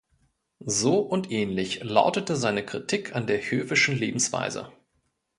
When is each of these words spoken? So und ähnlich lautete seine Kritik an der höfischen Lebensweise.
So 0.65 0.97
und 0.97 1.29
ähnlich 1.31 1.83
lautete 1.83 2.35
seine 2.35 2.65
Kritik 2.65 3.13
an 3.15 3.27
der 3.27 3.37
höfischen 3.39 3.95
Lebensweise. 3.95 4.71